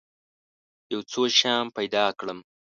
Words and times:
یو 0.91 1.01
څو 1.11 1.21
شیان 1.37 1.65
پیدا 1.77 2.05
کړم. 2.19 2.39